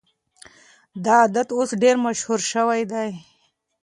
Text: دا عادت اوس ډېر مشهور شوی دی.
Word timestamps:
دا 1.03 1.13
عادت 1.23 1.49
اوس 1.57 1.69
ډېر 1.81 1.95
مشهور 2.05 2.39
شوی 2.51 2.81
دی. 2.91 3.09